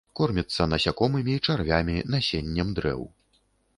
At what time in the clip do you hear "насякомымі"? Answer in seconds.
0.71-1.35